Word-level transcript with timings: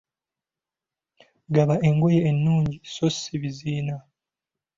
Gaba 1.53 1.75
engoye 1.87 2.19
ennungi 2.29 2.75
sso 2.89 3.07
si 3.19 3.35
biziina. 3.41 3.95